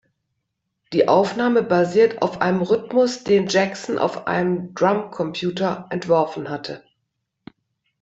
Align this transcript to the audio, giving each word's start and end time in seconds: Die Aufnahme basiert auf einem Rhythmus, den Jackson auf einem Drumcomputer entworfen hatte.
Die 0.93 1.07
Aufnahme 1.07 1.61
basiert 1.61 2.23
auf 2.23 2.41
einem 2.41 2.63
Rhythmus, 2.63 3.23
den 3.23 3.45
Jackson 3.45 3.99
auf 3.99 4.25
einem 4.25 4.73
Drumcomputer 4.73 5.85
entworfen 5.91 6.49
hatte. 6.49 6.83